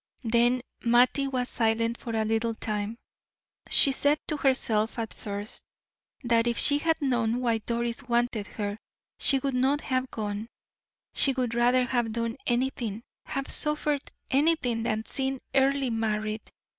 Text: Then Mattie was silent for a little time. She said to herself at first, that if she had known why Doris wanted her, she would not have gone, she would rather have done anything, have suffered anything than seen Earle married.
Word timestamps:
Then 0.23 0.63
Mattie 0.83 1.27
was 1.27 1.47
silent 1.47 1.95
for 1.99 2.15
a 2.15 2.25
little 2.25 2.55
time. 2.55 2.97
She 3.69 3.91
said 3.91 4.17
to 4.29 4.37
herself 4.37 4.97
at 4.97 5.13
first, 5.13 5.63
that 6.23 6.47
if 6.47 6.57
she 6.57 6.79
had 6.79 6.99
known 7.03 7.39
why 7.39 7.59
Doris 7.59 8.01
wanted 8.01 8.47
her, 8.47 8.79
she 9.19 9.37
would 9.37 9.53
not 9.53 9.81
have 9.81 10.09
gone, 10.09 10.47
she 11.13 11.33
would 11.33 11.53
rather 11.53 11.83
have 11.85 12.13
done 12.13 12.35
anything, 12.47 13.03
have 13.27 13.47
suffered 13.47 14.01
anything 14.31 14.81
than 14.81 15.05
seen 15.05 15.39
Earle 15.53 15.91
married. 15.91 16.51